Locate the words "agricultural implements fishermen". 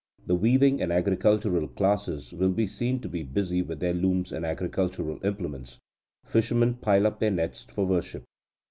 4.43-6.73